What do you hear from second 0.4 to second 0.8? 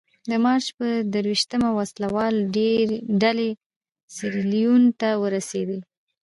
مارچ